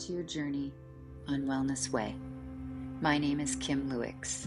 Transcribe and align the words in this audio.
To 0.00 0.12
your 0.12 0.24
journey 0.24 0.74
on 1.26 1.44
Wellness 1.44 1.90
Way. 1.90 2.14
My 3.00 3.16
name 3.16 3.40
is 3.40 3.56
Kim 3.56 3.90
Lewicks. 3.90 4.44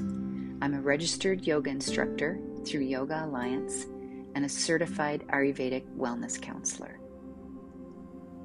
I'm 0.62 0.75
a 0.75 0.79
registered 0.79 1.46
yoga 1.47 1.71
instructor 1.71 2.39
through 2.65 2.81
Yoga 2.81 3.25
Alliance 3.25 3.88
and 4.35 4.46
a 4.46 4.49
certified 4.49 5.25
Ayurvedic 5.29 5.88
wellness 5.97 6.39
counselor. 6.39 6.99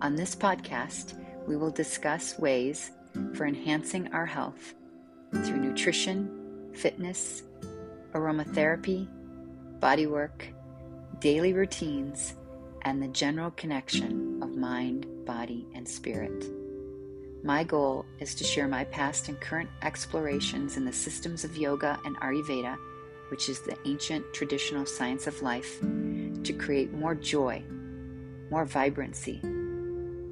On 0.01 0.17
this 0.17 0.35
podcast, 0.35 1.23
we 1.47 1.57
will 1.57 1.71
discuss 1.71 2.39
ways 2.39 2.91
for 3.35 3.47
enhancing 3.47 4.11
our 4.15 4.27
health 4.27 4.73
through 5.45 5.61
nutrition, 5.61 6.71
fitness, 6.73 7.43
aromatherapy, 8.15 9.07
bodywork, 9.79 10.55
daily 11.21 11.53
routines, 11.53 12.35
and 12.83 13.03
the 13.03 13.09
general 13.09 13.51
connection 13.51 14.43
of 14.43 14.57
mind, 14.57 15.07
body, 15.27 15.67
and 15.75 15.87
spirit. 15.87 16.45
My 17.45 17.63
goal 17.63 18.07
is 18.21 18.35
to 18.37 18.45
share 18.45 18.67
my 18.67 18.85
past 18.85 19.29
and 19.29 19.39
current 19.39 19.69
explorations 19.83 20.79
in 20.79 20.87
the 20.87 20.93
systems 20.95 21.45
of 21.45 21.59
yoga 21.59 22.01
and 22.07 22.17
Ayurveda, 22.21 22.79
which 23.31 23.51
is 23.51 23.61
the 23.61 23.77
ancient 23.85 24.25
traditional 24.33 24.87
science 24.87 25.27
of 25.27 25.43
life, 25.43 25.79
to 25.83 26.57
create 26.59 26.95
more 26.95 27.15
joy, 27.15 27.63
more 28.51 28.65
vibrancy, 28.65 29.41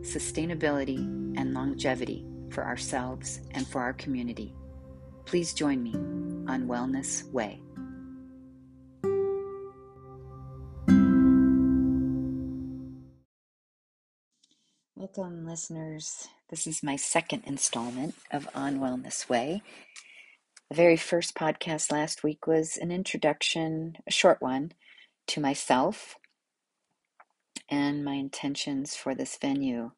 sustainability, 0.00 1.00
and 1.36 1.52
longevity 1.52 2.24
for 2.48 2.64
ourselves 2.64 3.40
and 3.50 3.68
for 3.68 3.82
our 3.82 3.92
community. 3.92 4.54
Please 5.26 5.52
join 5.52 5.82
me 5.82 5.92
on 6.50 6.66
Wellness 6.66 7.30
Way. 7.30 7.60
Welcome, 14.96 15.44
listeners. 15.44 16.28
This 16.52 16.66
is 16.66 16.82
my 16.82 16.96
second 16.96 17.44
installment 17.46 18.14
of 18.30 18.46
On 18.54 18.78
Wellness 18.78 19.26
Way. 19.26 19.62
The 20.68 20.76
very 20.76 20.98
first 20.98 21.34
podcast 21.34 21.90
last 21.90 22.22
week 22.22 22.46
was 22.46 22.76
an 22.76 22.92
introduction, 22.92 23.96
a 24.06 24.10
short 24.10 24.42
one, 24.42 24.72
to 25.28 25.40
myself 25.40 26.16
and 27.70 28.04
my 28.04 28.16
intentions 28.16 28.94
for 28.94 29.14
this 29.14 29.38
venue. 29.40 29.92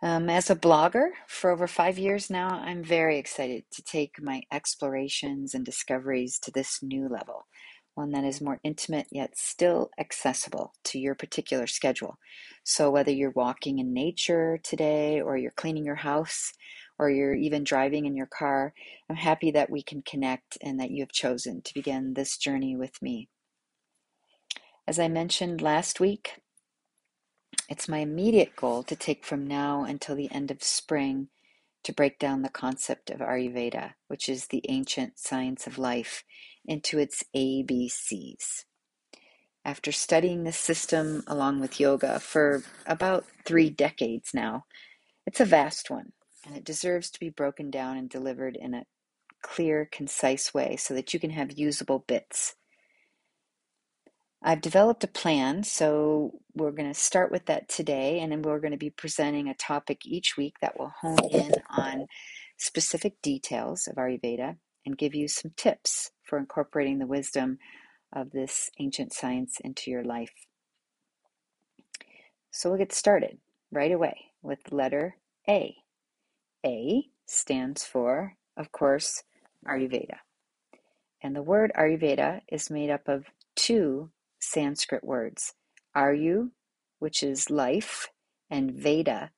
Um, 0.00 0.30
as 0.30 0.48
a 0.48 0.54
blogger 0.54 1.08
for 1.26 1.50
over 1.50 1.66
five 1.66 1.98
years 1.98 2.30
now, 2.30 2.60
I'm 2.64 2.84
very 2.84 3.18
excited 3.18 3.64
to 3.72 3.82
take 3.82 4.22
my 4.22 4.42
explorations 4.52 5.54
and 5.54 5.64
discoveries 5.64 6.38
to 6.38 6.52
this 6.52 6.84
new 6.84 7.08
level 7.08 7.46
one 7.96 8.10
that 8.10 8.24
is 8.24 8.40
more 8.40 8.60
intimate 8.62 9.06
yet 9.10 9.36
still 9.36 9.90
accessible 9.98 10.74
to 10.84 10.98
your 10.98 11.14
particular 11.14 11.66
schedule. 11.66 12.18
So, 12.62 12.90
whether 12.90 13.10
you're 13.10 13.30
walking 13.30 13.78
in 13.78 13.92
nature 13.92 14.58
today, 14.62 15.20
or 15.20 15.36
you're 15.36 15.50
cleaning 15.50 15.84
your 15.84 15.96
house, 15.96 16.52
or 16.98 17.10
you're 17.10 17.34
even 17.34 17.64
driving 17.64 18.04
in 18.06 18.14
your 18.14 18.26
car, 18.26 18.74
I'm 19.08 19.16
happy 19.16 19.50
that 19.52 19.70
we 19.70 19.82
can 19.82 20.02
connect 20.02 20.58
and 20.62 20.78
that 20.78 20.90
you 20.90 21.02
have 21.02 21.12
chosen 21.12 21.62
to 21.62 21.74
begin 21.74 22.14
this 22.14 22.36
journey 22.36 22.76
with 22.76 23.00
me. 23.00 23.28
As 24.86 24.98
I 24.98 25.08
mentioned 25.08 25.62
last 25.62 25.98
week, 25.98 26.40
it's 27.68 27.88
my 27.88 27.98
immediate 27.98 28.54
goal 28.56 28.82
to 28.84 28.94
take 28.94 29.24
from 29.24 29.46
now 29.46 29.84
until 29.84 30.14
the 30.16 30.30
end 30.30 30.50
of 30.50 30.62
spring 30.62 31.28
to 31.82 31.92
break 31.92 32.18
down 32.18 32.42
the 32.42 32.48
concept 32.48 33.10
of 33.10 33.20
Ayurveda, 33.20 33.94
which 34.08 34.28
is 34.28 34.48
the 34.48 34.64
ancient 34.68 35.18
science 35.18 35.66
of 35.66 35.78
life, 35.78 36.24
into 36.66 36.98
its 36.98 37.24
ABCs. 37.34 38.64
After 39.64 39.90
studying 39.90 40.44
this 40.44 40.58
system 40.58 41.24
along 41.26 41.60
with 41.60 41.80
yoga 41.80 42.20
for 42.20 42.62
about 42.86 43.24
three 43.44 43.70
decades 43.70 44.30
now, 44.32 44.64
it's 45.26 45.40
a 45.40 45.44
vast 45.44 45.90
one 45.90 46.12
and 46.46 46.56
it 46.56 46.64
deserves 46.64 47.10
to 47.10 47.20
be 47.20 47.28
broken 47.28 47.70
down 47.70 47.96
and 47.96 48.08
delivered 48.08 48.56
in 48.56 48.74
a 48.74 48.84
clear, 49.42 49.88
concise 49.90 50.54
way 50.54 50.76
so 50.76 50.94
that 50.94 51.12
you 51.12 51.20
can 51.20 51.30
have 51.30 51.58
usable 51.58 52.04
bits. 52.06 52.54
I've 54.42 54.60
developed 54.60 55.02
a 55.02 55.08
plan, 55.08 55.64
so 55.64 56.40
we're 56.54 56.70
going 56.70 56.92
to 56.92 56.98
start 56.98 57.32
with 57.32 57.46
that 57.46 57.68
today, 57.68 58.20
and 58.20 58.30
then 58.30 58.42
we're 58.42 58.60
going 58.60 58.72
to 58.72 58.76
be 58.76 58.90
presenting 58.90 59.48
a 59.48 59.54
topic 59.54 60.06
each 60.06 60.36
week 60.36 60.54
that 60.60 60.78
will 60.78 60.92
hone 61.00 61.18
in 61.32 61.52
on 61.70 62.06
specific 62.58 63.20
details 63.22 63.88
of 63.88 63.96
Ayurveda 63.96 64.56
and 64.86 64.96
give 64.96 65.14
you 65.14 65.28
some 65.28 65.50
tips 65.56 66.12
for 66.22 66.38
incorporating 66.38 66.98
the 66.98 67.06
wisdom 67.06 67.58
of 68.12 68.30
this 68.30 68.70
ancient 68.78 69.12
science 69.12 69.58
into 69.62 69.90
your 69.90 70.04
life. 70.04 70.46
So 72.50 72.70
we'll 72.70 72.78
get 72.78 72.92
started 72.92 73.38
right 73.70 73.92
away 73.92 74.30
with 74.42 74.72
letter 74.72 75.16
A. 75.48 75.76
A 76.64 77.08
stands 77.26 77.84
for, 77.84 78.36
of 78.56 78.72
course, 78.72 79.24
Ayurveda. 79.66 80.18
And 81.22 81.34
the 81.34 81.42
word 81.42 81.72
Ayurveda 81.76 82.40
is 82.48 82.70
made 82.70 82.88
up 82.88 83.08
of 83.08 83.26
two 83.56 84.10
Sanskrit 84.38 85.04
words 85.04 85.54
Ayu, 85.94 86.50
which 86.98 87.22
is 87.22 87.50
life, 87.50 88.08
and 88.48 88.70
Veda, 88.70 89.30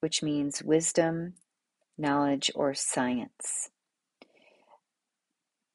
which 0.00 0.22
means 0.22 0.62
wisdom, 0.62 1.34
knowledge, 1.98 2.50
or 2.54 2.74
science. 2.74 3.70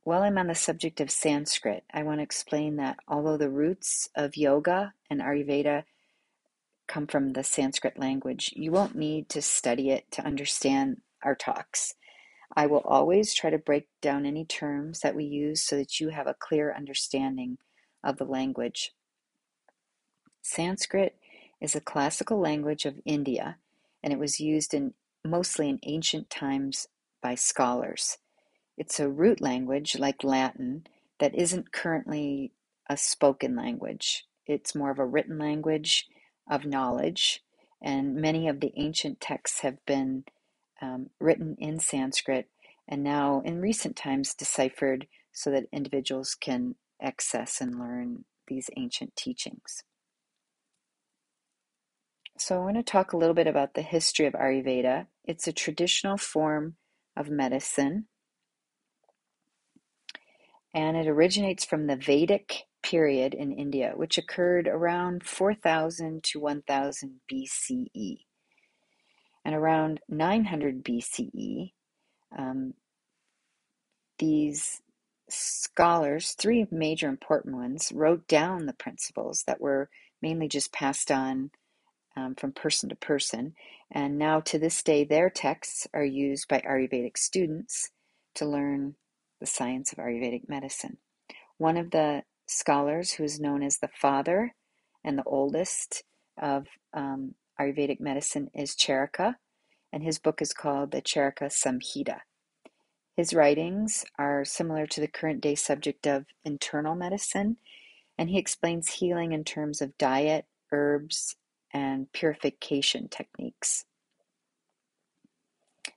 While 0.09 0.23
I'm 0.23 0.39
on 0.39 0.47
the 0.47 0.55
subject 0.55 1.01
of 1.01 1.11
Sanskrit, 1.11 1.83
I 1.93 2.01
want 2.01 2.17
to 2.17 2.23
explain 2.23 2.77
that 2.77 2.97
although 3.07 3.37
the 3.37 3.51
roots 3.51 4.09
of 4.15 4.35
yoga 4.35 4.95
and 5.07 5.21
Ayurveda 5.21 5.83
come 6.87 7.05
from 7.05 7.33
the 7.33 7.43
Sanskrit 7.43 7.99
language, 7.99 8.51
you 8.55 8.71
won't 8.71 8.95
need 8.95 9.29
to 9.29 9.43
study 9.43 9.91
it 9.91 10.09
to 10.13 10.25
understand 10.25 11.01
our 11.23 11.35
talks. 11.35 11.93
I 12.57 12.65
will 12.65 12.81
always 12.85 13.35
try 13.35 13.51
to 13.51 13.59
break 13.59 13.87
down 14.01 14.25
any 14.25 14.45
terms 14.45 15.01
that 15.01 15.13
we 15.13 15.25
use 15.25 15.61
so 15.61 15.75
that 15.75 15.99
you 15.99 16.09
have 16.09 16.25
a 16.25 16.33
clear 16.33 16.73
understanding 16.73 17.59
of 18.03 18.17
the 18.17 18.25
language. 18.25 18.93
Sanskrit 20.41 21.17
is 21.61 21.75
a 21.75 21.81
classical 21.81 22.39
language 22.39 22.87
of 22.87 22.99
India, 23.05 23.57
and 24.01 24.11
it 24.11 24.17
was 24.17 24.39
used 24.39 24.73
in 24.73 24.95
mostly 25.23 25.69
in 25.69 25.77
ancient 25.83 26.31
times 26.31 26.87
by 27.21 27.35
scholars. 27.35 28.17
It's 28.79 28.97
a 28.97 29.09
root 29.09 29.41
language 29.41 29.99
like 29.99 30.23
Latin 30.23 30.87
that 31.19 31.35
isn't 31.35 31.73
currently 31.73 32.53
a 32.89 32.95
spoken 32.95 33.53
language. 33.53 34.25
It's 34.47 34.73
more 34.73 34.89
of 34.89 34.99
a 34.99 35.05
written 35.05 35.37
language 35.37 36.07
of 36.49 36.65
knowledge, 36.65 37.43
and 37.81 38.15
many 38.15 38.47
of 38.47 38.61
the 38.61 38.71
ancient 38.77 39.19
texts 39.19 39.59
have 39.59 39.85
been 39.85 40.23
um, 40.81 41.09
written 41.19 41.57
in 41.59 41.81
Sanskrit 41.81 42.47
and 42.87 43.03
now 43.03 43.41
in 43.43 43.59
recent 43.59 43.97
times 43.97 44.33
deciphered 44.33 45.07
so 45.33 45.51
that 45.51 45.67
individuals 45.73 46.33
can 46.33 46.75
access 47.01 47.59
and 47.59 47.77
learn 47.77 48.23
these 48.47 48.69
ancient 48.77 49.13
teachings. 49.17 49.83
So, 52.37 52.55
I 52.55 52.63
want 52.63 52.77
to 52.77 52.83
talk 52.83 53.11
a 53.11 53.17
little 53.17 53.35
bit 53.35 53.47
about 53.47 53.73
the 53.73 53.81
history 53.81 54.25
of 54.25 54.33
Ayurveda. 54.33 55.07
It's 55.25 55.49
a 55.49 55.53
traditional 55.53 56.15
form 56.15 56.77
of 57.17 57.29
medicine 57.29 58.05
and 60.73 60.95
it 60.95 61.07
originates 61.07 61.65
from 61.65 61.87
the 61.87 61.95
Vedic 61.95 62.63
period 62.83 63.33
in 63.33 63.51
India, 63.51 63.93
which 63.95 64.17
occurred 64.17 64.67
around 64.67 65.23
4000 65.23 66.23
to 66.23 66.39
1000 66.39 67.19
BCE. 67.31 68.19
And 69.45 69.55
around 69.55 70.01
900 70.07 70.83
BCE, 70.83 71.71
um, 72.37 72.73
these 74.19 74.81
scholars, 75.29 76.33
three 76.33 76.67
major 76.71 77.07
important 77.07 77.55
ones, 77.55 77.91
wrote 77.93 78.27
down 78.27 78.65
the 78.65 78.73
principles 78.73 79.43
that 79.47 79.61
were 79.61 79.89
mainly 80.21 80.47
just 80.47 80.73
passed 80.73 81.09
on 81.09 81.51
um, 82.15 82.35
from 82.35 82.51
person 82.51 82.89
to 82.89 82.95
person. 82.95 83.53
And 83.91 84.17
now 84.19 84.39
to 84.41 84.59
this 84.59 84.83
day, 84.83 85.03
their 85.03 85.29
texts 85.29 85.87
are 85.93 86.03
used 86.03 86.47
by 86.47 86.59
Ayurvedic 86.61 87.17
students 87.17 87.91
to 88.35 88.45
learn 88.45 88.95
the 89.39 89.45
science 89.45 89.91
of 89.91 89.99
Ayurvedic 89.99 90.47
medicine. 90.47 90.97
One 91.57 91.77
of 91.77 91.91
the 91.91 92.23
scholars 92.47 93.11
who 93.13 93.23
is 93.23 93.39
known 93.39 93.63
as 93.63 93.77
the 93.77 93.89
father 93.89 94.55
and 95.03 95.17
the 95.17 95.23
oldest 95.23 96.03
of 96.41 96.67
um, 96.93 97.35
Ayurvedic 97.59 97.99
medicine 97.99 98.49
is 98.53 98.75
Charaka, 98.75 99.35
and 99.91 100.03
his 100.03 100.19
book 100.19 100.41
is 100.41 100.53
called 100.53 100.91
the 100.91 101.01
Charaka 101.01 101.49
Samhita. 101.49 102.19
His 103.15 103.33
writings 103.33 104.05
are 104.17 104.45
similar 104.45 104.87
to 104.87 105.01
the 105.01 105.07
current 105.07 105.41
day 105.41 105.55
subject 105.55 106.07
of 106.07 106.25
internal 106.45 106.95
medicine, 106.95 107.57
and 108.17 108.29
he 108.29 108.37
explains 108.37 108.93
healing 108.93 109.33
in 109.33 109.43
terms 109.43 109.81
of 109.81 109.97
diet, 109.97 110.45
herbs, 110.71 111.35
and 111.73 112.11
purification 112.13 113.09
techniques. 113.09 113.85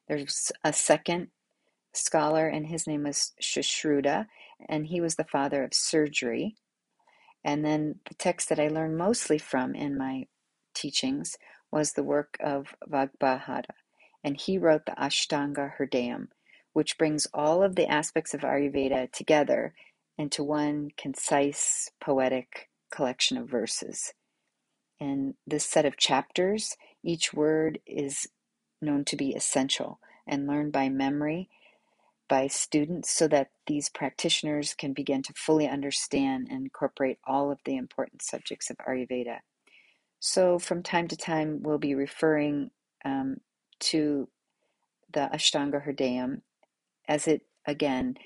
There's 0.09 0.51
a 0.65 0.73
second 0.73 1.29
scholar, 1.95 2.49
and 2.49 2.67
his 2.67 2.87
name 2.87 3.05
was 3.05 3.33
Sushruta, 3.43 4.27
and 4.69 4.87
he 4.87 5.01
was 5.01 5.17
the 5.17 5.25
father 5.25 5.65
of 5.65 5.75
surgery. 5.75 6.57
And 7.45 7.65
then 7.65 8.01
the 8.09 8.15
text 8.15 8.49
that 8.51 8.61
I 8.61 8.69
learned 8.69 8.99
mostly 8.99 9.39
from 9.39 9.75
in 9.75 9.99
my 9.99 10.27
teachings 10.75 11.37
was 11.73 11.93
the 11.93 12.05
work 12.05 12.37
of 12.41 12.75
Vagbhata. 12.89 13.65
and 14.25 14.37
he 14.37 14.59
wrote 14.59 14.87
the 14.87 14.93
Ashtanga 14.93 15.75
Hridayam, 15.79 16.29
which 16.73 16.99
brings 16.99 17.27
all 17.35 17.63
of 17.63 17.77
the 17.77 17.87
aspects 17.89 18.35
of 18.35 18.43
Ayurveda 18.43 19.13
together 19.13 19.75
into 20.19 20.45
one 20.45 20.91
concise, 20.97 21.91
poetic 22.01 22.69
collection 22.93 23.39
of 23.39 23.49
verses. 23.51 24.13
In 25.01 25.35
this 25.47 25.65
set 25.65 25.85
of 25.87 25.97
chapters, 25.97 26.77
each 27.05 27.35
word 27.35 27.81
is 27.87 28.29
known 28.81 29.05
to 29.07 29.17
be 29.17 29.35
essential 29.35 30.01
and 30.27 30.47
learned 30.47 30.73
by 30.73 30.89
memory 30.89 31.49
by 32.33 32.47
students 32.47 33.11
so 33.11 33.29
that 33.29 33.51
these 33.67 33.91
practitioners 33.91 34.73
can 34.73 34.95
begin 34.95 35.23
to 35.23 35.35
fully 35.35 35.69
understand 35.69 36.49
and 36.51 36.63
incorporate 36.63 37.19
all 37.27 37.53
of 37.53 37.59
the 37.67 37.77
important 37.77 38.23
subjects 38.23 38.71
of 38.71 38.79
Ayurveda. 38.89 39.41
So, 40.19 40.59
from 40.59 40.83
time 40.83 41.09
to 41.09 41.17
time, 41.17 41.63
we'll 41.63 41.77
be 41.77 41.95
referring 41.95 42.71
um, 43.05 43.37
to 43.81 44.31
the 45.13 45.29
Ashtanga 45.31 45.85
Hridayam 45.85 46.41
as 47.07 47.29
it 47.29 47.43
again 47.67 48.17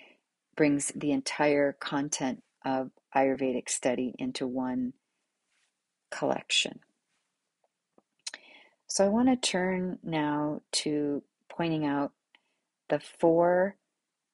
brings 0.54 0.92
the 0.94 1.10
entire 1.10 1.72
content 1.72 2.44
of 2.64 2.92
Ayurvedic 3.12 3.68
study 3.68 4.14
into 4.20 4.46
one 4.46 4.92
collection. 6.12 6.78
So 8.86 9.04
I 9.04 9.08
want 9.08 9.30
to 9.30 9.50
turn 9.50 9.98
now 10.04 10.62
to 10.84 11.24
pointing 11.48 11.84
out 11.84 12.12
the 12.88 13.00
four 13.00 13.74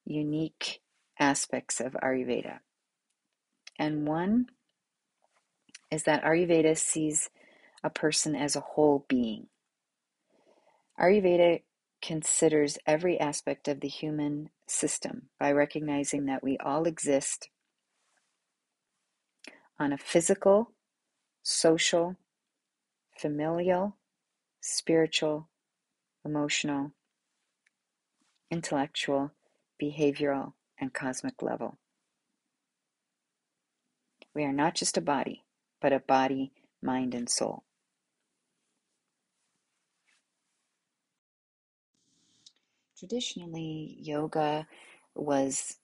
unique 0.05 0.81
aspects 1.19 1.81
of 1.81 1.93
Ayurveda. 2.03 2.59
And 3.79 4.07
one 4.07 4.47
is 5.91 6.05
that 6.05 6.23
Ayurveda 6.25 6.77
sees 6.77 7.31
a 7.85 7.91
person 7.91 8.35
as 8.35 8.57
a 8.57 8.61
whole 8.61 9.05
being. 9.09 9.47
Ayurveda 10.99 11.63
considers 12.01 12.79
every 12.87 13.19
aspect 13.19 13.69
of 13.69 13.81
the 13.81 13.89
human 13.89 14.51
system 14.67 15.29
by 15.39 15.53
recognizing 15.53 16.27
that 16.27 16.43
we 16.43 16.59
all 16.59 16.85
exist 16.85 17.49
on 19.79 19.93
a 19.93 19.99
physical, 19.99 20.73
social, 21.43 22.17
familial, 23.19 23.97
spiritual, 24.61 25.49
emotional, 26.25 26.93
intellectual, 28.51 29.33
behavioral, 29.83 30.53
and 30.79 30.95
cosmic 30.95 31.43
level. 31.43 31.79
We 34.35 34.45
are 34.45 34.53
not 34.53 34.75
just 34.75 34.97
a 34.97 35.01
body, 35.01 35.45
but 35.81 35.93
a 35.93 35.99
body, 35.99 36.53
mind, 36.81 37.15
and 37.15 37.29
soul. 37.29 37.65
Traditionally, 42.99 43.97
yoga 44.01 44.69
was 45.15 45.79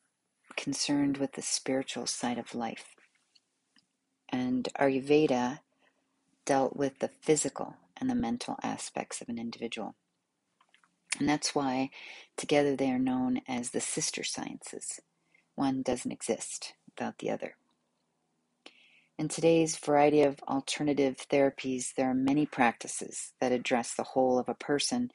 concerned 0.57 1.19
with 1.19 1.33
the 1.33 1.43
spiritual 1.43 2.07
side 2.07 2.39
of 2.39 2.55
life, 2.55 2.95
and 4.29 4.69
Ayurveda 4.79 5.61
dealt 6.47 6.77
with 6.77 7.01
the 7.01 7.09
physical 7.09 7.75
and 7.97 8.09
the 8.09 8.15
mental 8.15 8.57
aspects 8.63 9.21
of 9.21 9.29
an 9.29 9.39
individual. 9.39 9.97
And 11.19 11.29
that's 11.29 11.55
why 11.55 11.91
together 12.37 12.77
they 12.77 12.91
are 12.91 12.99
known 12.99 13.41
as 13.49 13.71
the 13.71 13.81
sister 13.81 14.23
sciences. 14.23 15.01
One 15.55 15.83
doesn't 15.83 16.13
exist 16.13 16.75
without 16.87 17.19
the 17.19 17.31
other. 17.31 17.57
In 19.19 19.27
today's 19.27 19.77
variety 19.77 20.23
of 20.23 20.41
alternative 20.47 21.17
therapies, 21.29 21.95
there 21.97 22.09
are 22.11 22.15
many 22.15 22.47
practices 22.47 23.33
that 23.41 23.51
address 23.51 23.93
the 23.93 24.05
whole 24.05 24.39
of 24.39 24.49
a 24.49 24.55
person, 24.55 25.11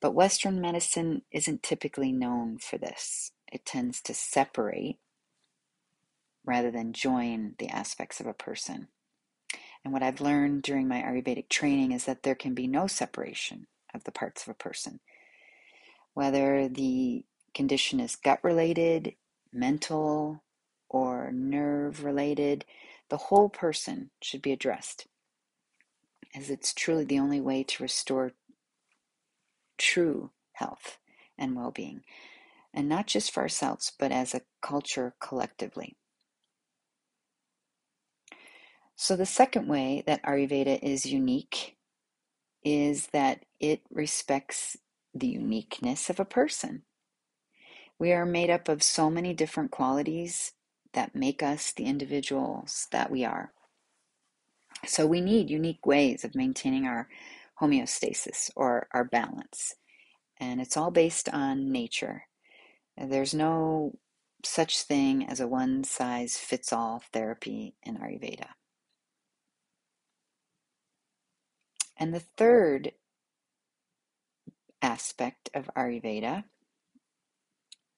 but 0.00 0.14
Western 0.14 0.60
medicine 0.60 1.22
isn't 1.30 1.62
typically 1.62 2.10
known 2.10 2.58
for 2.58 2.78
this. 2.78 3.30
It 3.52 3.64
tends 3.64 4.00
to 4.02 4.14
separate 4.14 4.98
rather 6.44 6.72
than 6.72 6.92
join 6.92 7.54
the 7.58 7.68
aspects 7.68 8.18
of 8.18 8.26
a 8.26 8.34
person. 8.34 8.88
And 9.84 9.92
what 9.92 10.02
I've 10.02 10.20
learned 10.20 10.62
during 10.62 10.88
my 10.88 11.02
Ayurvedic 11.02 11.48
training 11.48 11.92
is 11.92 12.06
that 12.06 12.24
there 12.24 12.34
can 12.34 12.54
be 12.54 12.66
no 12.66 12.88
separation 12.88 13.68
of 13.94 14.02
the 14.02 14.12
parts 14.12 14.42
of 14.42 14.48
a 14.48 14.54
person. 14.54 14.98
Whether 16.14 16.68
the 16.68 17.24
condition 17.54 18.00
is 18.00 18.16
gut 18.16 18.40
related, 18.42 19.14
mental, 19.52 20.42
or 20.88 21.30
nerve 21.32 22.04
related, 22.04 22.64
the 23.10 23.16
whole 23.16 23.48
person 23.48 24.10
should 24.22 24.40
be 24.40 24.52
addressed, 24.52 25.06
as 26.34 26.50
it's 26.50 26.72
truly 26.72 27.04
the 27.04 27.18
only 27.18 27.40
way 27.40 27.64
to 27.64 27.82
restore 27.82 28.32
true 29.76 30.30
health 30.52 30.98
and 31.36 31.56
well 31.56 31.72
being, 31.72 32.02
and 32.72 32.88
not 32.88 33.06
just 33.08 33.32
for 33.32 33.42
ourselves, 33.42 33.92
but 33.98 34.12
as 34.12 34.34
a 34.34 34.42
culture 34.62 35.14
collectively. 35.20 35.96
So, 38.96 39.16
the 39.16 39.26
second 39.26 39.66
way 39.66 40.04
that 40.06 40.22
Ayurveda 40.22 40.78
is 40.80 41.04
unique 41.04 41.76
is 42.62 43.08
that 43.08 43.44
it 43.58 43.82
respects 43.90 44.76
the 45.14 45.28
uniqueness 45.28 46.10
of 46.10 46.18
a 46.18 46.24
person. 46.24 46.82
We 47.98 48.12
are 48.12 48.26
made 48.26 48.50
up 48.50 48.68
of 48.68 48.82
so 48.82 49.10
many 49.10 49.32
different 49.32 49.70
qualities 49.70 50.52
that 50.92 51.14
make 51.14 51.42
us 51.42 51.72
the 51.72 51.84
individuals 51.84 52.88
that 52.92 53.10
we 53.10 53.24
are. 53.24 53.52
So, 54.86 55.06
we 55.06 55.20
need 55.20 55.50
unique 55.50 55.86
ways 55.86 56.24
of 56.24 56.34
maintaining 56.34 56.86
our 56.86 57.08
homeostasis 57.60 58.50
or 58.56 58.88
our 58.92 59.04
balance. 59.04 59.74
And 60.38 60.60
it's 60.60 60.76
all 60.76 60.90
based 60.90 61.28
on 61.28 61.70
nature. 61.70 62.24
There's 62.96 63.34
no 63.34 63.92
such 64.44 64.82
thing 64.82 65.26
as 65.26 65.40
a 65.40 65.48
one 65.48 65.84
size 65.84 66.36
fits 66.36 66.72
all 66.72 67.02
therapy 67.12 67.74
in 67.82 67.96
Ayurveda. 67.96 68.48
And 71.96 72.12
the 72.12 72.24
third 72.36 72.92
aspect 74.84 75.48
of 75.54 75.70
Ayurveda 75.76 76.44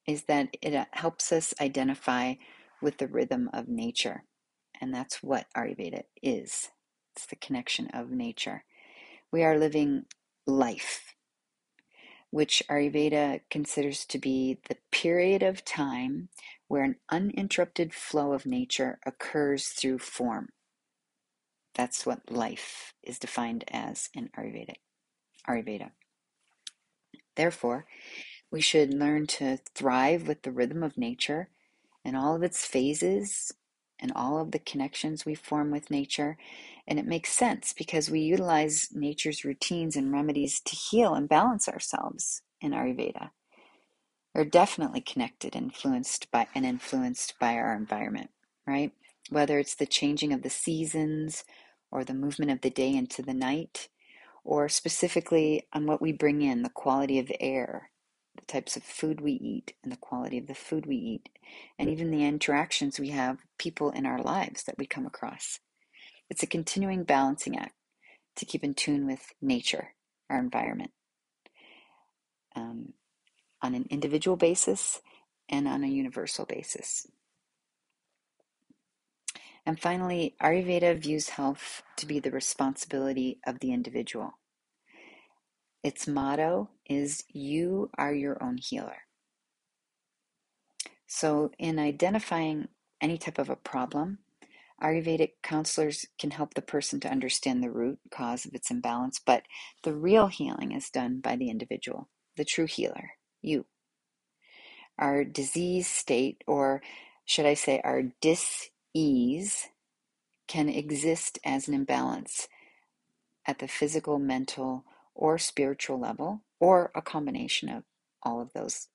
is 0.06 0.24
that 0.24 0.56
it 0.62 0.72
uh, 0.72 0.84
helps 0.92 1.32
us 1.32 1.52
identify 1.60 2.34
with 2.80 2.98
the 2.98 3.08
rhythm 3.08 3.50
of 3.52 3.66
nature. 3.66 4.22
And 4.80 4.94
that's 4.94 5.22
what 5.22 5.46
Ayurveda 5.56 6.02
is 6.22 6.70
it's 7.14 7.26
the 7.26 7.36
connection 7.36 7.88
of 7.94 8.10
nature. 8.10 8.64
We 9.32 9.42
are 9.42 9.58
living 9.58 10.04
life, 10.46 11.14
which 12.30 12.62
Ayurveda 12.70 13.40
considers 13.50 14.04
to 14.06 14.18
be 14.18 14.58
the 14.68 14.76
period 14.92 15.42
of 15.42 15.64
time 15.64 16.28
where 16.68 16.84
an 16.84 16.96
uninterrupted 17.10 17.94
flow 17.94 18.32
of 18.32 18.46
nature 18.46 18.98
occurs 19.06 19.68
through 19.68 19.98
form. 19.98 20.50
That's 21.74 22.06
what 22.06 22.30
life 22.30 22.92
is 23.02 23.18
defined 23.18 23.64
as 23.68 24.10
in 24.14 24.28
Ayurveda. 24.38 24.74
Ayurveda. 25.48 25.90
Therefore, 27.36 27.86
we 28.50 28.60
should 28.60 28.94
learn 28.94 29.26
to 29.26 29.58
thrive 29.74 30.26
with 30.26 30.42
the 30.42 30.52
rhythm 30.52 30.82
of 30.82 30.98
nature 30.98 31.48
and 32.04 32.16
all 32.16 32.34
of 32.34 32.42
its 32.42 32.64
phases 32.64 33.52
and 33.98 34.12
all 34.14 34.38
of 34.38 34.50
the 34.50 34.58
connections 34.58 35.24
we 35.24 35.34
form 35.34 35.70
with 35.70 35.90
nature. 35.90 36.36
And 36.86 36.98
it 36.98 37.06
makes 37.06 37.32
sense 37.32 37.72
because 37.72 38.10
we 38.10 38.20
utilize 38.20 38.88
nature's 38.92 39.44
routines 39.44 39.96
and 39.96 40.12
remedies 40.12 40.60
to 40.60 40.76
heal 40.76 41.14
and 41.14 41.28
balance 41.28 41.68
ourselves 41.68 42.42
in 42.60 42.72
Ayurveda. 42.72 43.30
We're 44.34 44.44
definitely 44.44 45.00
connected, 45.00 45.56
influenced 45.56 46.30
by 46.30 46.46
and 46.54 46.66
influenced 46.66 47.38
by 47.38 47.54
our 47.54 47.74
environment, 47.74 48.30
right? 48.66 48.92
Whether 49.30 49.58
it's 49.58 49.74
the 49.74 49.86
changing 49.86 50.32
of 50.32 50.42
the 50.42 50.50
seasons 50.50 51.44
or 51.90 52.04
the 52.04 52.14
movement 52.14 52.50
of 52.50 52.60
the 52.60 52.70
day 52.70 52.94
into 52.94 53.22
the 53.22 53.34
night, 53.34 53.88
or 54.46 54.68
specifically 54.68 55.66
on 55.72 55.86
what 55.86 56.00
we 56.00 56.12
bring 56.12 56.40
in, 56.40 56.62
the 56.62 56.70
quality 56.70 57.18
of 57.18 57.26
the 57.26 57.42
air, 57.42 57.90
the 58.36 58.46
types 58.46 58.76
of 58.76 58.84
food 58.84 59.20
we 59.20 59.32
eat, 59.32 59.74
and 59.82 59.92
the 59.92 59.96
quality 59.96 60.38
of 60.38 60.46
the 60.46 60.54
food 60.54 60.86
we 60.86 60.96
eat, 60.96 61.28
and 61.78 61.90
even 61.90 62.10
the 62.12 62.24
interactions 62.24 63.00
we 63.00 63.10
have 63.10 63.38
people 63.58 63.90
in 63.90 64.06
our 64.06 64.22
lives 64.22 64.62
that 64.64 64.78
we 64.78 64.86
come 64.86 65.04
across. 65.04 65.58
It's 66.30 66.44
a 66.44 66.46
continuing 66.48 67.02
balancing 67.04 67.58
act 67.58 67.74
to 68.36 68.44
keep 68.46 68.62
in 68.62 68.74
tune 68.74 69.06
with 69.06 69.32
nature, 69.42 69.94
our 70.30 70.38
environment, 70.38 70.92
um, 72.54 72.92
on 73.62 73.74
an 73.74 73.86
individual 73.90 74.36
basis 74.36 75.00
and 75.48 75.66
on 75.66 75.82
a 75.82 75.88
universal 75.88 76.46
basis. 76.46 77.06
And 79.66 79.80
finally, 79.80 80.36
Ayurveda 80.40 80.96
views 80.96 81.30
health 81.30 81.82
to 81.96 82.06
be 82.06 82.20
the 82.20 82.30
responsibility 82.30 83.40
of 83.44 83.58
the 83.58 83.72
individual. 83.72 84.38
Its 85.82 86.06
motto 86.06 86.70
is 86.88 87.24
You 87.28 87.90
are 87.98 88.14
your 88.14 88.42
own 88.42 88.58
healer. 88.58 88.98
So, 91.08 91.50
in 91.58 91.78
identifying 91.78 92.68
any 93.00 93.18
type 93.18 93.38
of 93.38 93.50
a 93.50 93.56
problem, 93.56 94.18
Ayurvedic 94.82 95.32
counselors 95.42 96.06
can 96.18 96.30
help 96.30 96.54
the 96.54 96.62
person 96.62 97.00
to 97.00 97.10
understand 97.10 97.62
the 97.62 97.70
root 97.70 97.98
cause 98.10 98.44
of 98.44 98.54
its 98.54 98.70
imbalance, 98.70 99.18
but 99.24 99.44
the 99.82 99.94
real 99.94 100.26
healing 100.26 100.72
is 100.72 100.90
done 100.90 101.20
by 101.20 101.34
the 101.36 101.48
individual, 101.48 102.08
the 102.36 102.44
true 102.44 102.66
healer, 102.66 103.12
you. 103.40 103.64
Our 104.98 105.24
disease 105.24 105.86
state, 105.86 106.44
or 106.46 106.82
should 107.24 107.46
I 107.46 107.54
say, 107.54 107.80
our 107.82 108.02
dis 108.20 108.70
ease, 108.96 109.68
can 110.48 110.68
exist 110.68 111.38
as 111.44 111.68
an 111.68 111.74
imbalance 111.74 112.48
at 113.46 113.58
the 113.58 113.68
physical, 113.68 114.18
mental, 114.18 114.84
or 115.14 115.38
spiritual 115.38 115.98
level, 115.98 116.42
or 116.60 116.90
a 116.94 117.02
combination 117.02 117.68
of 117.68 117.84
all 118.22 118.40
of 118.40 118.52
those 118.52 118.88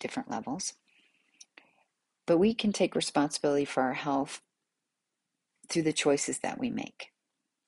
different 0.00 0.30
levels. 0.30 0.74
But 2.26 2.38
we 2.38 2.54
can 2.54 2.72
take 2.72 2.94
responsibility 2.96 3.64
for 3.64 3.82
our 3.82 3.94
health 3.94 4.40
through 5.68 5.82
the 5.82 5.92
choices 5.92 6.38
that 6.40 6.58
we 6.58 6.70
make, 6.70 7.08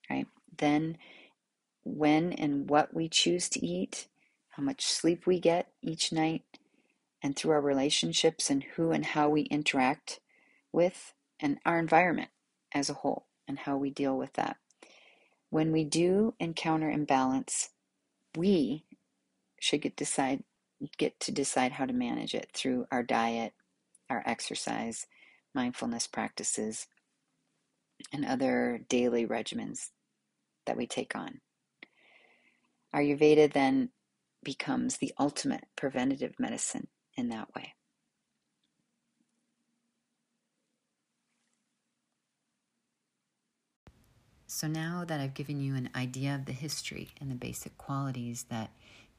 right? 0.09 0.27
Then, 0.57 0.97
when 1.83 2.33
and 2.33 2.69
what 2.69 2.93
we 2.93 3.09
choose 3.09 3.47
to 3.49 3.65
eat, 3.65 4.07
how 4.49 4.63
much 4.63 4.85
sleep 4.85 5.25
we 5.25 5.39
get 5.39 5.71
each 5.81 6.11
night, 6.11 6.43
and 7.21 7.35
through 7.35 7.51
our 7.51 7.61
relationships 7.61 8.49
and 8.49 8.63
who 8.75 8.91
and 8.91 9.05
how 9.05 9.29
we 9.29 9.41
interact 9.43 10.19
with 10.71 11.13
and 11.39 11.57
our 11.65 11.79
environment 11.79 12.29
as 12.73 12.89
a 12.89 12.95
whole 12.95 13.27
and 13.47 13.59
how 13.59 13.77
we 13.77 13.89
deal 13.89 14.17
with 14.17 14.33
that. 14.33 14.57
When 15.49 15.71
we 15.71 15.83
do 15.83 16.35
encounter 16.39 16.89
imbalance, 16.89 17.69
we 18.37 18.85
should 19.59 19.81
get 19.81 19.95
decide 19.95 20.43
get 20.97 21.19
to 21.19 21.31
decide 21.31 21.73
how 21.73 21.85
to 21.85 21.93
manage 21.93 22.33
it 22.33 22.49
through 22.53 22.85
our 22.91 23.03
diet, 23.03 23.53
our 24.09 24.23
exercise, 24.25 25.07
mindfulness 25.53 26.07
practices, 26.07 26.87
and 28.13 28.25
other 28.25 28.79
daily 28.87 29.25
regimens 29.25 29.89
that 30.65 30.77
we 30.77 30.87
take 30.87 31.15
on. 31.15 31.41
Ayurveda 32.95 33.51
then 33.51 33.89
becomes 34.43 34.97
the 34.97 35.13
ultimate 35.19 35.65
preventative 35.75 36.33
medicine 36.39 36.87
in 37.17 37.29
that 37.29 37.49
way. 37.55 37.73
So, 44.59 44.67
now 44.67 45.05
that 45.07 45.21
I've 45.21 45.35
given 45.35 45.61
you 45.61 45.75
an 45.75 45.89
idea 45.95 46.35
of 46.35 46.43
the 46.43 46.51
history 46.51 47.11
and 47.21 47.31
the 47.31 47.35
basic 47.35 47.77
qualities 47.77 48.45
that 48.49 48.71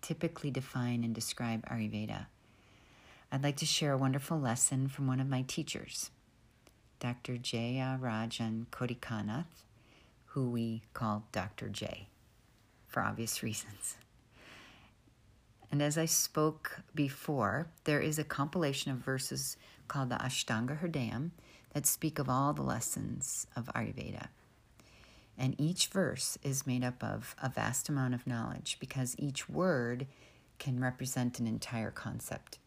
typically 0.02 0.50
define 0.50 1.02
and 1.02 1.14
describe 1.14 1.64
Ayurveda, 1.64 2.26
I'd 3.32 3.42
like 3.42 3.56
to 3.56 3.64
share 3.64 3.94
a 3.94 3.96
wonderful 3.96 4.38
lesson 4.38 4.88
from 4.88 5.06
one 5.06 5.18
of 5.18 5.30
my 5.30 5.40
teachers, 5.40 6.10
Dr. 6.98 7.38
Jaya 7.38 7.98
Rajan 7.98 8.66
Kodikanath, 8.66 9.64
who 10.26 10.50
we 10.50 10.82
call 10.92 11.24
Dr. 11.32 11.70
J 11.70 12.08
for 12.86 13.02
obvious 13.02 13.42
reasons. 13.42 13.96
And 15.72 15.80
as 15.80 15.96
I 15.96 16.04
spoke 16.04 16.82
before, 16.94 17.68
there 17.84 18.00
is 18.00 18.18
a 18.18 18.24
compilation 18.24 18.92
of 18.92 18.98
verses 18.98 19.56
called 19.88 20.10
the 20.10 20.16
Ashtanga 20.16 20.82
Hridayam 20.82 21.30
that 21.72 21.86
speak 21.86 22.18
of 22.18 22.28
all 22.28 22.52
the 22.52 22.60
lessons 22.60 23.46
of 23.56 23.70
Ayurveda. 23.74 24.26
And 25.40 25.58
each 25.58 25.86
verse 25.86 26.36
is 26.42 26.66
made 26.66 26.84
up 26.84 27.02
of 27.02 27.34
a 27.42 27.48
vast 27.48 27.88
amount 27.88 28.12
of 28.12 28.26
knowledge 28.26 28.76
because 28.78 29.16
each 29.18 29.48
word 29.48 30.06
can 30.58 30.78
represent 30.78 31.40
an 31.40 31.46
entire 31.46 31.90
concept. 31.90 32.58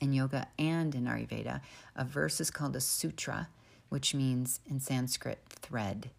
In 0.00 0.12
yoga 0.12 0.48
and 0.58 0.96
in 0.96 1.04
Ayurveda, 1.04 1.60
a 1.94 2.04
verse 2.04 2.40
is 2.40 2.50
called 2.50 2.74
a 2.74 2.80
sutra, 2.80 3.48
which 3.88 4.16
means 4.16 4.58
in 4.68 4.80
Sanskrit 4.80 5.38
thread. 5.48 6.10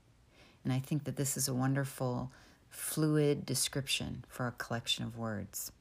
And 0.63 0.71
I 0.71 0.79
think 0.79 1.03
that 1.03 1.17
this 1.17 1.35
is 1.35 1.49
a 1.49 1.53
wonderful, 1.53 2.31
fluid 2.69 3.45
description 3.45 4.23
for 4.29 4.47
a 4.47 4.53
collection 4.53 5.03
of 5.03 5.17
words. 5.17 5.73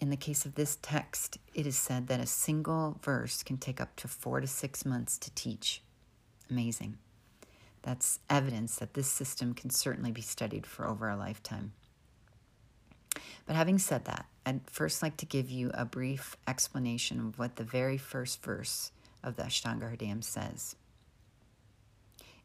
In 0.00 0.08
the 0.08 0.16
case 0.16 0.46
of 0.46 0.54
this 0.54 0.78
text, 0.80 1.36
it 1.52 1.66
is 1.66 1.76
said 1.76 2.08
that 2.08 2.20
a 2.20 2.26
single 2.26 2.98
verse 3.02 3.42
can 3.42 3.58
take 3.58 3.78
up 3.78 3.94
to 3.96 4.08
four 4.08 4.40
to 4.40 4.46
six 4.46 4.86
months 4.86 5.18
to 5.18 5.30
teach. 5.34 5.82
Amazing. 6.50 6.96
That's 7.84 8.18
evidence 8.30 8.76
that 8.76 8.94
this 8.94 9.06
system 9.08 9.52
can 9.52 9.68
certainly 9.68 10.10
be 10.10 10.22
studied 10.22 10.66
for 10.66 10.88
over 10.88 11.10
a 11.10 11.16
lifetime. 11.16 11.72
But 13.46 13.56
having 13.56 13.78
said 13.78 14.06
that, 14.06 14.24
I'd 14.46 14.62
first 14.70 15.02
like 15.02 15.18
to 15.18 15.26
give 15.26 15.50
you 15.50 15.70
a 15.74 15.84
brief 15.84 16.34
explanation 16.48 17.20
of 17.20 17.38
what 17.38 17.56
the 17.56 17.62
very 17.62 17.98
first 17.98 18.42
verse 18.42 18.90
of 19.22 19.36
the 19.36 19.42
Ashtanga 19.42 19.94
Hridayam 19.94 20.24
says. 20.24 20.76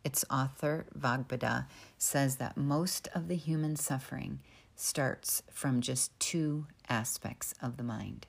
Its 0.04 0.26
author, 0.30 0.86
Vagbhata, 0.98 1.68
says 1.98 2.36
that 2.36 2.58
most 2.58 3.08
of 3.16 3.30
the 3.30 3.36
human 3.36 3.78
suffering 3.78 4.40
starts 4.76 5.42
from 5.52 5.80
just 5.80 6.18
two 6.20 6.68
aspects 6.90 7.54
of 7.62 7.78
the 7.78 7.84
mind. 7.84 8.28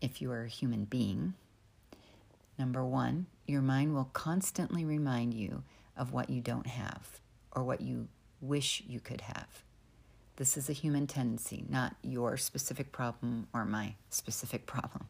If 0.00 0.20
you 0.20 0.32
are 0.32 0.44
a 0.44 0.48
human 0.48 0.84
being, 0.84 1.34
Number 2.58 2.84
one, 2.84 3.26
your 3.46 3.62
mind 3.62 3.94
will 3.94 4.10
constantly 4.12 4.84
remind 4.84 5.32
you 5.32 5.62
of 5.96 6.12
what 6.12 6.28
you 6.28 6.40
don't 6.40 6.66
have 6.66 7.20
or 7.52 7.62
what 7.62 7.80
you 7.80 8.08
wish 8.40 8.82
you 8.86 8.98
could 9.00 9.20
have. 9.20 9.62
This 10.36 10.56
is 10.56 10.68
a 10.68 10.72
human 10.72 11.06
tendency, 11.06 11.64
not 11.68 11.96
your 12.02 12.36
specific 12.36 12.92
problem 12.92 13.46
or 13.52 13.64
my 13.64 13.94
specific 14.10 14.66
problem. 14.66 15.06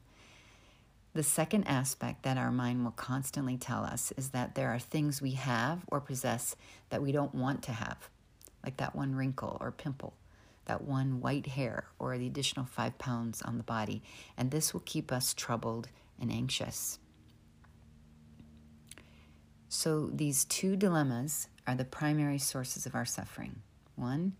The 1.14 1.22
second 1.22 1.64
aspect 1.64 2.22
that 2.22 2.38
our 2.38 2.52
mind 2.52 2.84
will 2.84 2.92
constantly 2.92 3.56
tell 3.56 3.82
us 3.82 4.12
is 4.16 4.30
that 4.30 4.54
there 4.54 4.70
are 4.70 4.78
things 4.78 5.22
we 5.22 5.32
have 5.32 5.80
or 5.88 6.00
possess 6.00 6.54
that 6.90 7.02
we 7.02 7.12
don't 7.12 7.34
want 7.34 7.62
to 7.64 7.72
have, 7.72 8.08
like 8.62 8.76
that 8.76 8.94
one 8.94 9.14
wrinkle 9.14 9.56
or 9.60 9.72
pimple, 9.72 10.14
that 10.66 10.82
one 10.82 11.20
white 11.20 11.46
hair, 11.46 11.86
or 11.98 12.16
the 12.18 12.26
additional 12.26 12.66
five 12.66 12.98
pounds 12.98 13.42
on 13.42 13.56
the 13.56 13.64
body, 13.64 14.02
and 14.36 14.50
this 14.50 14.72
will 14.72 14.82
keep 14.84 15.10
us 15.10 15.34
troubled 15.34 15.88
and 16.20 16.30
anxious. 16.30 16.98
So, 19.68 20.10
these 20.12 20.44
two 20.46 20.76
dilemmas 20.76 21.48
are 21.66 21.74
the 21.74 21.84
primary 21.84 22.38
sources 22.38 22.86
of 22.86 22.94
our 22.94 23.04
suffering. 23.04 23.60
One, 23.96 24.34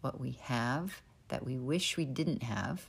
what 0.00 0.20
we 0.20 0.38
have 0.42 1.02
that 1.28 1.44
we 1.44 1.56
wish 1.56 1.96
we 1.96 2.04
didn't 2.04 2.42
have. 2.42 2.88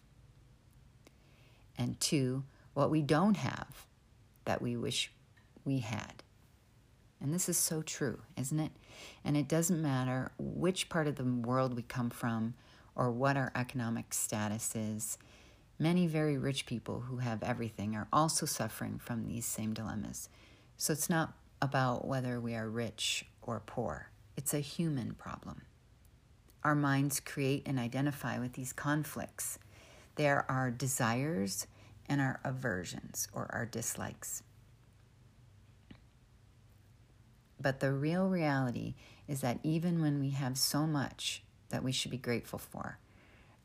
And 1.78 2.00
two, 2.00 2.44
what 2.74 2.90
we 2.90 3.02
don't 3.02 3.38
have 3.38 3.86
that 4.46 4.62
we 4.62 4.76
wish 4.76 5.12
we 5.64 5.80
had. 5.80 6.24
And 7.22 7.34
this 7.34 7.48
is 7.48 7.58
so 7.58 7.82
true, 7.82 8.22
isn't 8.36 8.60
it? 8.60 8.72
And 9.24 9.38
it 9.38 9.48
doesn't 9.48 9.82
matter 9.82 10.32
which 10.38 10.90
part 10.90 11.08
of 11.08 11.16
the 11.16 11.24
world 11.24 11.76
we 11.76 11.84
come 11.84 12.10
from 12.10 12.56
or 12.96 13.12
what 13.12 13.38
our 13.38 13.52
economic 13.56 14.14
status 14.14 14.76
is. 14.76 15.18
Many 15.80 16.06
very 16.06 16.38
rich 16.38 16.66
people 16.66 17.02
who 17.02 17.18
have 17.18 17.42
everything 17.42 17.96
are 17.96 18.08
also 18.12 18.46
suffering 18.46 19.00
from 19.00 19.26
these 19.26 19.46
same 19.46 19.74
dilemmas. 19.74 20.28
So 20.76 20.92
it's 20.92 21.10
not 21.10 21.34
about 21.64 22.06
whether 22.06 22.42
we 22.42 22.56
are 22.56 22.70
rich 22.70 23.26
or 23.42 23.62
poor. 23.66 24.10
It's 24.36 24.54
a 24.54 24.60
human 24.60 25.14
problem. 25.14 25.62
Our 26.62 26.76
minds 26.76 27.22
create 27.22 27.64
and 27.66 27.80
identify 27.80 28.38
with 28.38 28.52
these 28.52 28.74
conflicts. 28.74 29.60
There 30.16 30.46
are 30.52 30.70
desires 30.70 31.66
and 32.10 32.20
our 32.20 32.42
aversions 32.44 33.30
or 33.32 33.50
our 33.54 33.66
dislikes. 33.66 34.44
But 37.62 37.80
the 37.80 37.94
real 37.94 38.28
reality 38.28 38.96
is 39.30 39.40
that 39.40 39.60
even 39.64 40.02
when 40.02 40.20
we 40.20 40.32
have 40.32 40.58
so 40.58 40.86
much 40.86 41.44
that 41.70 41.82
we 41.82 41.94
should 41.94 42.12
be 42.12 42.18
grateful 42.18 42.60
for, 42.60 43.00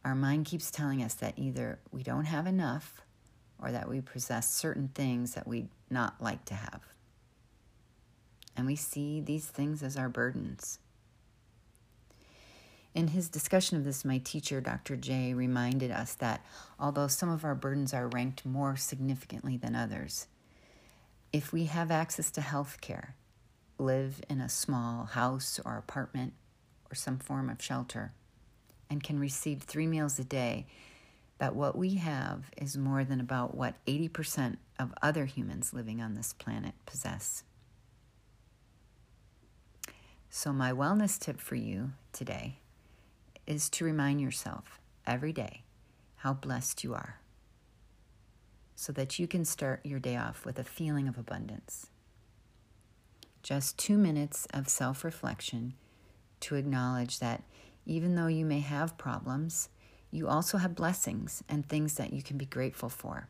our 0.04 0.14
mind 0.14 0.46
keeps 0.46 0.70
telling 0.70 1.02
us 1.02 1.14
that 1.14 1.36
either 1.36 1.80
we 1.90 2.04
don't 2.04 2.26
have 2.26 2.46
enough 2.46 3.02
or 3.60 3.72
that 3.72 3.88
we 3.88 4.00
possess 4.00 4.54
certain 4.54 4.86
things 4.94 5.34
that 5.34 5.48
we'd 5.48 5.68
not 5.90 6.22
like 6.22 6.44
to 6.44 6.54
have 6.54 6.82
and 8.58 8.66
we 8.66 8.74
see 8.74 9.20
these 9.20 9.46
things 9.46 9.84
as 9.84 9.96
our 9.96 10.08
burdens. 10.08 10.80
In 12.92 13.08
his 13.08 13.28
discussion 13.28 13.76
of 13.76 13.84
this, 13.84 14.04
my 14.04 14.18
teacher, 14.18 14.60
Dr. 14.60 14.96
J, 14.96 15.32
reminded 15.32 15.92
us 15.92 16.14
that 16.14 16.44
although 16.80 17.06
some 17.06 17.28
of 17.28 17.44
our 17.44 17.54
burdens 17.54 17.94
are 17.94 18.08
ranked 18.08 18.44
more 18.44 18.76
significantly 18.76 19.56
than 19.56 19.76
others, 19.76 20.26
if 21.32 21.52
we 21.52 21.66
have 21.66 21.92
access 21.92 22.32
to 22.32 22.40
health 22.40 22.80
care, 22.80 23.14
live 23.78 24.20
in 24.28 24.40
a 24.40 24.48
small 24.48 25.04
house 25.04 25.60
or 25.64 25.76
apartment 25.76 26.32
or 26.90 26.96
some 26.96 27.18
form 27.18 27.48
of 27.48 27.62
shelter, 27.62 28.12
and 28.90 29.04
can 29.04 29.20
receive 29.20 29.62
three 29.62 29.86
meals 29.86 30.18
a 30.18 30.24
day, 30.24 30.66
that 31.38 31.54
what 31.54 31.78
we 31.78 31.94
have 31.94 32.50
is 32.56 32.76
more 32.76 33.04
than 33.04 33.20
about 33.20 33.54
what 33.54 33.74
80% 33.86 34.56
of 34.80 34.92
other 35.00 35.26
humans 35.26 35.72
living 35.72 36.00
on 36.00 36.14
this 36.14 36.32
planet 36.32 36.74
possess. 36.86 37.44
So, 40.30 40.52
my 40.52 40.72
wellness 40.72 41.18
tip 41.18 41.40
for 41.40 41.54
you 41.54 41.92
today 42.12 42.58
is 43.46 43.68
to 43.70 43.84
remind 43.84 44.20
yourself 44.20 44.78
every 45.06 45.32
day 45.32 45.62
how 46.16 46.34
blessed 46.34 46.84
you 46.84 46.94
are. 46.94 47.20
so 48.74 48.92
that 48.92 49.18
you 49.18 49.26
can 49.26 49.44
start 49.44 49.80
your 49.84 49.98
day 49.98 50.16
off 50.16 50.44
with 50.44 50.58
a 50.58 50.64
feeling 50.64 51.08
of 51.08 51.18
abundance. 51.18 51.88
Just 53.42 53.76
two 53.78 53.98
minutes 53.98 54.46
of 54.54 54.68
self 54.68 55.02
reflection 55.04 55.74
to 56.40 56.54
acknowledge 56.54 57.18
that 57.18 57.42
even 57.86 58.14
though 58.14 58.28
you 58.28 58.44
may 58.44 58.60
have 58.60 58.96
problems, 58.98 59.68
you 60.12 60.28
also 60.28 60.58
have 60.58 60.74
blessings 60.76 61.42
and 61.48 61.66
things 61.68 61.94
that 61.94 62.12
you 62.12 62.22
can 62.22 62.38
be 62.38 62.46
grateful 62.46 62.88
for. 62.88 63.28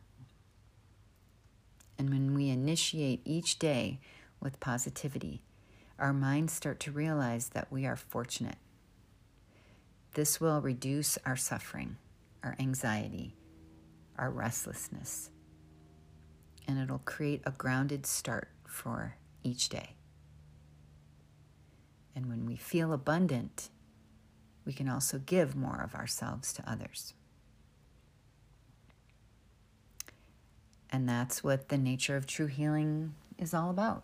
And 1.97 2.09
when 2.11 2.33
we 2.35 2.49
initiate 2.49 3.21
each 3.25 3.59
day 3.59 3.99
with 4.39 4.59
positivity, 4.59 5.41
our 5.99 6.13
minds 6.13 6.53
start 6.53 6.79
to 6.81 6.91
realize 6.91 7.49
that 7.49 7.71
we 7.71 7.85
are 7.85 7.95
fortunate. 7.95 8.57
This 10.13 10.41
will 10.41 10.61
reduce 10.61 11.17
our 11.25 11.35
suffering, 11.35 11.97
our 12.43 12.55
anxiety, 12.59 13.35
our 14.17 14.31
restlessness, 14.31 15.29
and 16.67 16.79
it'll 16.79 16.99
create 16.99 17.41
a 17.45 17.51
grounded 17.51 18.05
start 18.05 18.49
for 18.65 19.15
each 19.43 19.69
day. 19.69 19.95
And 22.15 22.27
when 22.27 22.45
we 22.45 22.55
feel 22.55 22.91
abundant, 22.91 23.69
we 24.65 24.73
can 24.73 24.89
also 24.89 25.19
give 25.19 25.55
more 25.55 25.81
of 25.81 25.95
ourselves 25.95 26.51
to 26.53 26.69
others. 26.69 27.13
And 30.91 31.07
that's 31.07 31.43
what 31.43 31.69
the 31.69 31.77
nature 31.77 32.15
of 32.15 32.25
true 32.25 32.47
healing 32.47 33.13
is 33.37 33.53
all 33.53 33.69
about. 33.69 34.03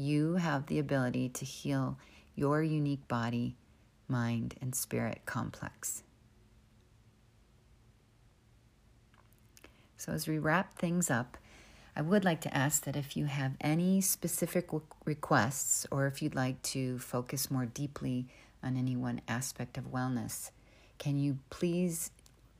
You 0.00 0.34
have 0.34 0.66
the 0.66 0.78
ability 0.78 1.28
to 1.30 1.44
heal 1.44 1.98
your 2.36 2.62
unique 2.62 3.08
body, 3.08 3.56
mind, 4.06 4.54
and 4.60 4.72
spirit 4.72 5.22
complex. 5.26 6.04
So, 9.96 10.12
as 10.12 10.28
we 10.28 10.38
wrap 10.38 10.78
things 10.78 11.10
up, 11.10 11.36
I 11.96 12.02
would 12.02 12.24
like 12.24 12.40
to 12.42 12.56
ask 12.56 12.84
that 12.84 12.94
if 12.94 13.16
you 13.16 13.24
have 13.24 13.56
any 13.60 14.00
specific 14.00 14.68
requests 15.04 15.84
or 15.90 16.06
if 16.06 16.22
you'd 16.22 16.36
like 16.36 16.62
to 16.62 17.00
focus 17.00 17.50
more 17.50 17.66
deeply 17.66 18.28
on 18.62 18.76
any 18.76 18.94
one 18.94 19.20
aspect 19.26 19.76
of 19.76 19.90
wellness, 19.90 20.52
can 20.98 21.18
you 21.18 21.38
please 21.50 22.12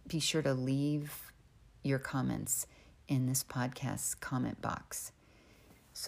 be 0.09 0.18
sure 0.18 0.42
to 0.42 0.54
leave 0.54 1.30
your 1.85 2.00
comments 2.00 2.66
in 3.07 3.26
this 3.26 3.45
podcast's 3.45 4.16
comment 4.16 4.61
box 4.61 5.12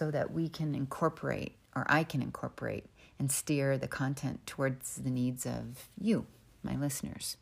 so 0.01 0.09
that 0.09 0.33
we 0.33 0.49
can 0.49 0.73
incorporate, 0.73 1.57
or 1.75 1.85
I 1.87 2.03
can 2.03 2.23
incorporate, 2.23 2.87
and 3.19 3.31
steer 3.31 3.77
the 3.77 3.87
content 3.87 4.47
towards 4.47 4.95
the 4.95 5.11
needs 5.11 5.45
of 5.45 5.89
you, 5.95 6.25
my 6.63 6.75
listeners. 6.75 7.37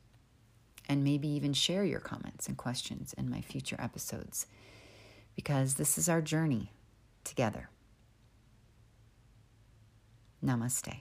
And 0.90 1.02
maybe 1.02 1.30
even 1.30 1.54
share 1.54 1.86
your 1.86 2.02
comments 2.02 2.50
and 2.50 2.58
questions 2.58 3.14
in 3.14 3.30
my 3.30 3.40
future 3.40 3.78
episodes 3.80 4.46
because 5.38 5.76
this 5.76 5.98
is 5.98 6.10
our 6.10 6.22
journey 6.22 6.74
together. 7.24 7.70
Namaste. 10.44 11.00